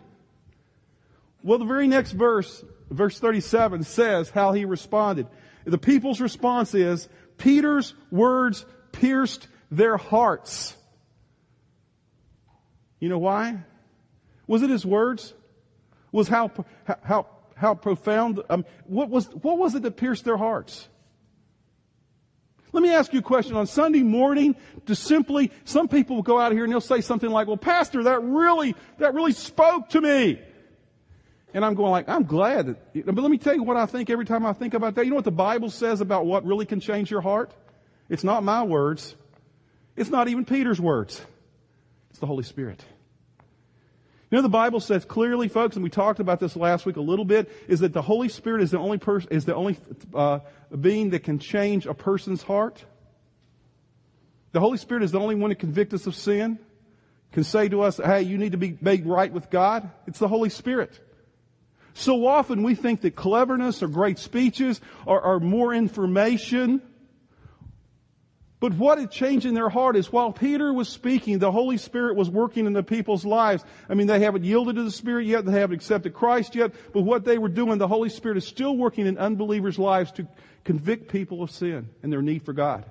[1.46, 5.28] Well, the very next verse, verse 37 says how he responded.
[5.64, 10.76] The people's response is, Peter's words pierced their hearts.
[13.00, 13.60] You know why?
[14.48, 15.36] Was it his words?
[16.12, 16.50] Was how,
[17.04, 20.88] how, how profound, um, what was, what was it that pierced their hearts?
[22.72, 23.56] Let me ask you a question.
[23.56, 24.56] On Sunday morning,
[24.88, 28.02] to simply, some people will go out here and they'll say something like, well, pastor,
[28.04, 30.42] that really, that really spoke to me.
[31.56, 34.10] And I'm going like, I'm glad that, but let me tell you what I think
[34.10, 35.06] every time I think about that.
[35.06, 37.54] You know what the Bible says about what really can change your heart?
[38.10, 39.16] It's not my words.
[39.96, 41.26] It's not even Peter's words.
[42.10, 42.84] It's the Holy Spirit.
[44.30, 47.02] You know, the Bible says clearly, folks, and we talked about this last week a
[47.02, 49.78] little bit, is that the Holy Spirit is the only person, is the only
[50.14, 50.40] uh,
[50.78, 52.84] being that can change a person's heart.
[54.52, 56.60] The Holy Spirit is the only one that convict us of sin,
[57.32, 59.90] can say to us, hey, you need to be made right with God.
[60.06, 61.00] It's the Holy Spirit.
[61.96, 66.82] So often we think that cleverness or great speeches or, or more information
[68.66, 72.16] but what had changed in their heart is while Peter was speaking, the Holy Spirit
[72.16, 73.64] was working in the people's lives.
[73.88, 77.02] I mean, they haven't yielded to the Spirit yet, they haven't accepted Christ yet, but
[77.02, 80.28] what they were doing, the Holy Spirit is still working in unbelievers' lives to
[80.64, 82.86] convict people of sin and their need for God.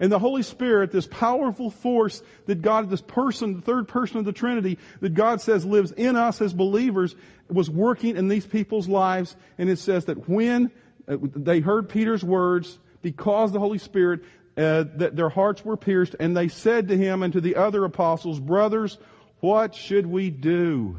[0.00, 4.24] And the Holy Spirit, this powerful force that God, this person, the third person of
[4.24, 7.14] the Trinity, that God says lives in us as believers,
[7.48, 9.36] was working in these people's lives.
[9.58, 10.72] And it says that when
[11.06, 14.20] uh, they heard Peter's words, because the Holy Spirit,
[14.56, 17.84] uh, that their hearts were pierced, and they said to him and to the other
[17.84, 18.96] apostles, brothers,
[19.40, 20.98] what should we do?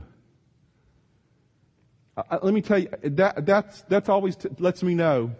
[2.16, 5.32] Uh, let me tell you, that, that's, that's always t- lets me know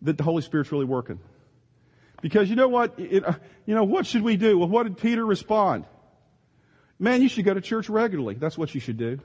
[0.00, 1.18] that the Holy Spirit's really working.
[2.22, 2.98] Because you know what?
[2.98, 3.34] It, uh,
[3.66, 4.58] you know, what should we do?
[4.58, 5.84] Well, what did Peter respond?
[6.98, 8.34] Man, you should go to church regularly.
[8.34, 9.20] That's what you should do.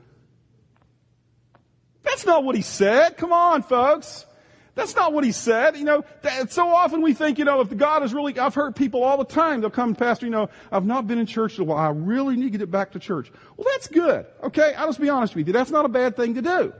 [2.03, 3.17] That's not what he said.
[3.17, 4.25] Come on, folks.
[4.73, 5.77] That's not what he said.
[5.77, 8.75] You know, that, so often we think, you know, if God is really, I've heard
[8.75, 11.61] people all the time, they'll come, Pastor, you know, I've not been in church in
[11.61, 11.77] a while.
[11.77, 13.31] I really need to get back to church.
[13.57, 14.25] Well, that's good.
[14.43, 14.73] Okay.
[14.75, 15.53] I'll just be honest with you.
[15.53, 16.73] That's not a bad thing to do.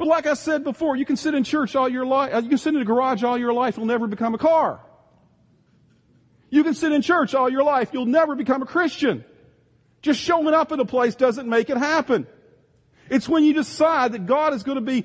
[0.00, 2.48] But like I said before, you can sit in church all your life, uh, you
[2.48, 4.80] can sit in a garage all your life, it'll never become a car.
[6.48, 9.26] You can sit in church all your life, you'll never become a Christian.
[10.00, 12.26] Just showing up at a place doesn't make it happen.
[13.10, 15.04] It's when you decide that God is going to be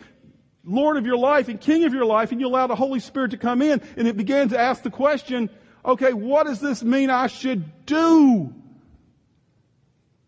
[0.63, 3.31] Lord of your life and King of your life and you allow the Holy Spirit
[3.31, 5.49] to come in and it begins to ask the question,
[5.83, 8.55] okay, what does this mean I should do?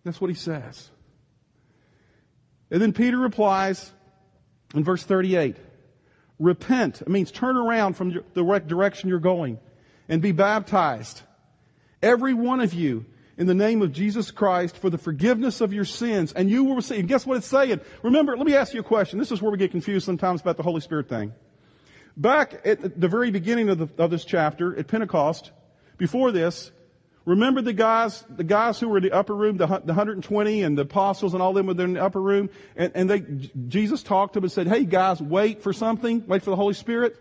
[0.03, 0.89] That's what he says.
[2.69, 3.93] And then Peter replies
[4.73, 5.57] in verse 38,
[6.39, 7.01] repent.
[7.01, 9.59] It means turn around from the direction you're going
[10.09, 11.21] and be baptized.
[12.01, 13.05] Every one of you
[13.37, 16.75] in the name of Jesus Christ for the forgiveness of your sins, and you will
[16.75, 16.99] receive.
[16.99, 17.81] And guess what it's saying?
[18.01, 19.19] Remember, let me ask you a question.
[19.19, 21.33] This is where we get confused sometimes about the Holy Spirit thing.
[22.15, 25.51] Back at the very beginning of, the, of this chapter, at Pentecost,
[25.97, 26.71] before this,
[27.27, 30.77] remember the guys, the guys who were in the upper room, the, the 120 and
[30.77, 33.19] the apostles and all them were in the upper room, and, and they,
[33.67, 36.73] Jesus talked to them and said, hey guys, wait for something, wait for the Holy
[36.73, 37.17] Spirit.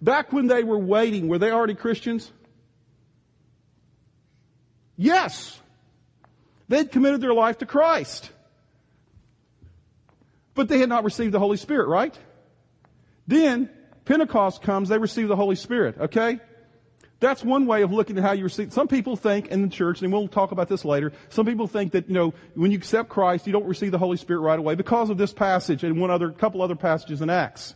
[0.00, 2.32] Back when they were waiting, were they already Christians?
[4.96, 5.60] Yes.
[6.68, 8.30] They'd committed their life to Christ.
[10.54, 12.18] But they had not received the Holy Spirit, right?
[13.26, 13.68] Then,
[14.06, 16.40] Pentecost comes, they receive the Holy Spirit, okay?
[17.20, 18.72] That's one way of looking at how you receive.
[18.72, 21.92] Some people think in the church, and we'll talk about this later, some people think
[21.92, 24.74] that, you know, when you accept Christ, you don't receive the Holy Spirit right away
[24.74, 27.74] because of this passage and one other, couple other passages in Acts.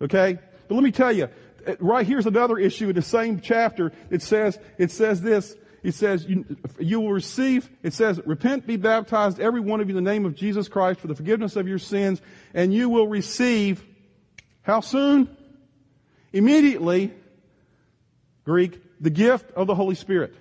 [0.00, 0.38] Okay?
[0.68, 1.28] But let me tell you,
[1.80, 3.92] right here's another issue in the same chapter.
[4.10, 6.44] It says, it says this, it says, you,
[6.78, 10.24] you, will receive, it says, repent, be baptized, every one of you in the name
[10.26, 12.20] of Jesus Christ for the forgiveness of your sins,
[12.54, 13.84] and you will receive,
[14.62, 15.36] how soon?
[16.32, 17.12] Immediately,
[18.46, 20.34] Greek, the gift of the Holy Spirit.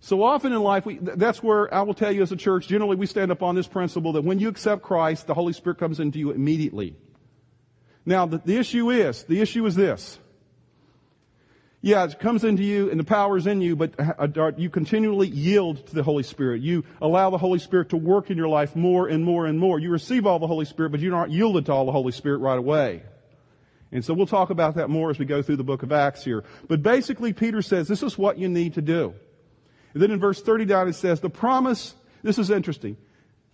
[0.00, 2.96] So often in life, we, that's where I will tell you as a church, generally
[2.96, 6.00] we stand up on this principle that when you accept Christ, the Holy Spirit comes
[6.00, 6.96] into you immediately.
[8.06, 10.18] Now, the, the issue is, the issue is this.
[11.82, 15.28] Yeah, it comes into you and the power is in you, but uh, you continually
[15.28, 16.62] yield to the Holy Spirit.
[16.62, 19.78] You allow the Holy Spirit to work in your life more and more and more.
[19.78, 22.38] You receive all the Holy Spirit, but you're not yielded to all the Holy Spirit
[22.38, 23.02] right away.
[23.92, 26.24] And so we'll talk about that more as we go through the book of Acts
[26.24, 26.44] here.
[26.68, 29.14] But basically, Peter says this is what you need to do.
[29.94, 32.96] And then in verse 39 it says, the promise, this is interesting.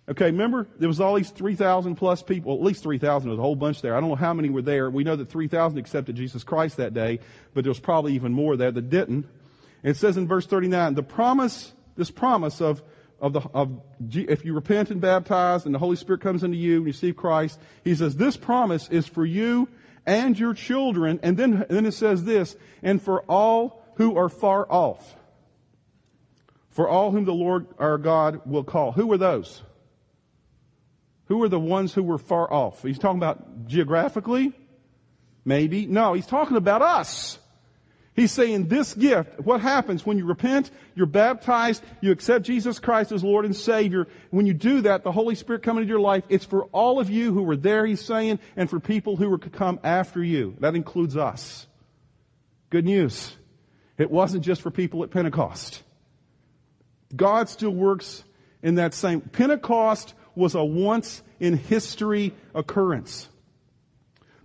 [0.08, 3.38] Okay, remember there was all these 3,000 plus people, well, at least 3,000, there was
[3.38, 3.96] a whole bunch there.
[3.96, 4.88] I don't know how many were there.
[4.90, 7.18] We know that 3,000 accepted Jesus Christ that day,
[7.54, 9.26] but there was probably even more there that didn't.
[9.82, 12.82] And it says in verse 39, the promise, this promise of,
[13.20, 13.80] of the, of,
[14.12, 17.16] if you repent and baptize and the Holy Spirit comes into you and you receive
[17.16, 19.68] Christ, he says, this promise is for you
[20.06, 21.20] and your children.
[21.22, 25.16] And then, then it says this, and for all who are far off.
[26.70, 28.92] For all whom the Lord our God will call.
[28.92, 29.62] Who are those?
[31.26, 32.82] Who are the ones who were far off?
[32.82, 34.52] He's talking about geographically?
[35.44, 35.86] Maybe.
[35.86, 37.38] No, he's talking about us.
[38.16, 43.12] He's saying this gift, what happens when you repent, you're baptized, you accept Jesus Christ
[43.12, 44.08] as Lord and Savior.
[44.30, 46.24] When you do that, the Holy Spirit comes into your life.
[46.30, 49.36] It's for all of you who were there, he's saying, and for people who were
[49.38, 50.56] to come after you.
[50.60, 51.66] That includes us.
[52.70, 53.36] Good news.
[53.98, 55.82] It wasn't just for people at Pentecost.
[57.14, 58.24] God still works
[58.62, 59.20] in that same.
[59.20, 63.28] Pentecost was a once in history occurrence.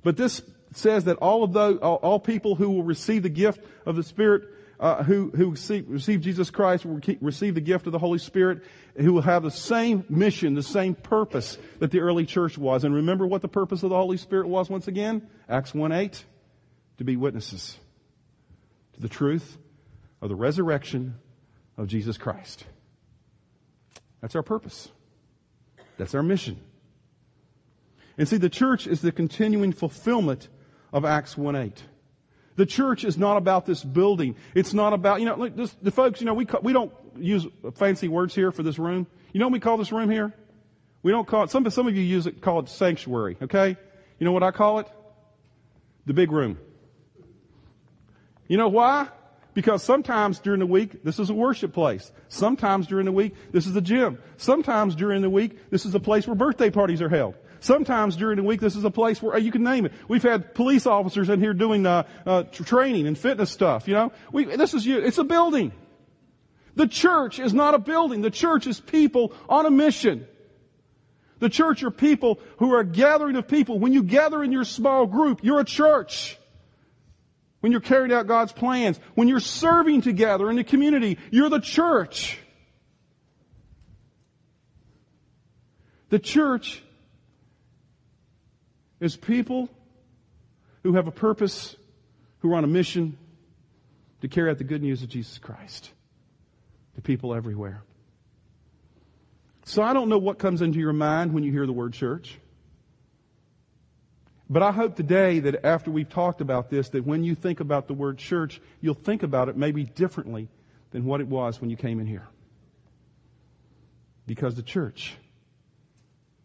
[0.03, 0.41] But this
[0.73, 4.03] says that all of those, all, all people who will receive the gift of the
[4.03, 4.43] Spirit,
[4.79, 8.63] uh, who, who receive, receive, Jesus Christ will receive the gift of the Holy Spirit,
[8.95, 12.83] who will have the same mission, the same purpose that the early church was.
[12.83, 15.27] And remember what the purpose of the Holy Spirit was once again?
[15.49, 16.23] Acts 1-8.
[16.97, 17.77] To be witnesses
[18.93, 19.57] to the truth
[20.21, 21.15] of the resurrection
[21.77, 22.63] of Jesus Christ.
[24.21, 24.89] That's our purpose.
[25.97, 26.59] That's our mission.
[28.17, 30.47] And see, the church is the continuing fulfillment
[30.93, 31.83] of Acts 1 8.
[32.55, 34.35] The church is not about this building.
[34.53, 37.47] It's not about, you know, look, this, the folks, you know, we, we don't use
[37.75, 39.07] fancy words here for this room.
[39.33, 40.33] You know what we call this room here?
[41.03, 43.77] We don't call it, some, some of you use it, call it sanctuary, okay?
[44.19, 44.87] You know what I call it?
[46.05, 46.59] The big room.
[48.47, 49.07] You know why?
[49.53, 52.11] Because sometimes during the week, this is a worship place.
[52.27, 54.19] Sometimes during the week, this is a gym.
[54.37, 57.35] Sometimes during the week, this is a place where birthday parties are held.
[57.61, 59.93] Sometimes during the week, this is a place where you can name it.
[60.07, 63.87] We've had police officers in here doing uh, uh, training and fitness stuff.
[63.87, 65.71] You know, we, this is it's a building.
[66.75, 68.21] The church is not a building.
[68.21, 70.27] The church is people on a mission.
[71.37, 73.77] The church are people who are a gathering of people.
[73.77, 76.39] When you gather in your small group, you're a church.
[77.59, 81.59] When you're carrying out God's plans, when you're serving together in the community, you're the
[81.59, 82.39] church.
[86.09, 86.83] The church
[89.01, 89.67] is people
[90.83, 91.75] who have a purpose,
[92.39, 93.17] who are on a mission
[94.21, 95.91] to carry out the good news of Jesus Christ
[96.95, 97.83] to people everywhere.
[99.65, 102.37] So I don't know what comes into your mind when you hear the word church.
[104.49, 107.87] But I hope today that after we've talked about this, that when you think about
[107.87, 110.49] the word church, you'll think about it maybe differently
[110.91, 112.27] than what it was when you came in here.
[114.27, 115.15] Because the church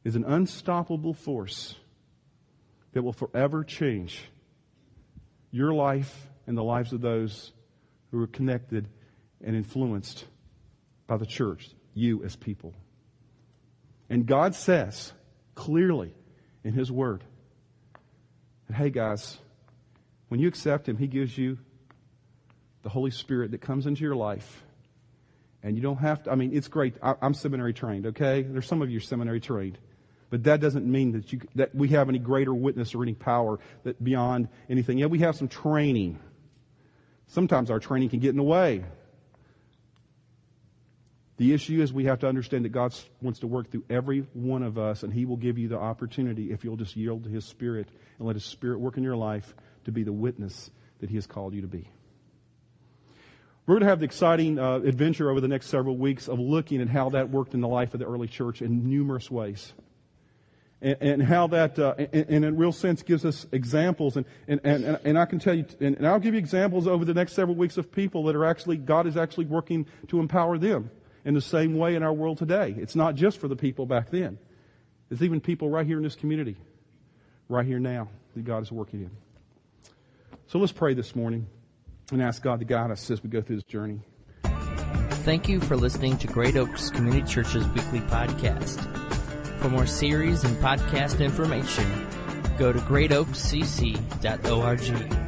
[0.04, 1.74] is an unstoppable force
[2.96, 4.24] that will forever change
[5.50, 7.52] your life and the lives of those
[8.10, 8.88] who are connected
[9.44, 10.24] and influenced
[11.06, 12.72] by the church, you as people.
[14.08, 15.12] And God says
[15.54, 16.14] clearly
[16.64, 17.22] in His Word
[18.66, 19.36] that, hey guys,
[20.28, 21.58] when you accept Him, He gives you
[22.82, 24.64] the Holy Spirit that comes into your life.
[25.62, 26.94] And you don't have to, I mean, it's great.
[27.02, 28.40] I, am seminary trained, okay?
[28.40, 29.76] There's some of you seminary trained.
[30.28, 33.58] But that doesn't mean that, you, that we have any greater witness or any power
[33.84, 34.98] that beyond anything.
[34.98, 36.18] Yeah, we have some training.
[37.28, 38.84] Sometimes our training can get in the way.
[41.36, 44.62] The issue is we have to understand that God wants to work through every one
[44.62, 47.44] of us, and He will give you the opportunity if you'll just yield to His
[47.44, 49.54] Spirit and let His Spirit work in your life
[49.84, 50.70] to be the witness
[51.00, 51.90] that He has called you to be.
[53.66, 56.80] We're going to have the exciting uh, adventure over the next several weeks of looking
[56.80, 59.72] at how that worked in the life of the early church in numerous ways.
[60.82, 64.16] And, and how that, uh, in, in a real sense, gives us examples.
[64.16, 67.04] And, and, and, and I can tell you, and, and I'll give you examples over
[67.04, 70.58] the next several weeks of people that are actually, God is actually working to empower
[70.58, 70.90] them
[71.24, 72.74] in the same way in our world today.
[72.78, 74.38] It's not just for the people back then.
[75.10, 76.56] It's even people right here in this community,
[77.48, 79.10] right here now, that God is working in.
[80.46, 81.46] So let's pray this morning
[82.12, 84.00] and ask God to guide us as we go through this journey.
[84.44, 89.05] Thank you for listening to Great Oaks Community Church's weekly podcast.
[89.66, 92.06] For more series and podcast information,
[92.56, 95.25] go to greatoakscc.org.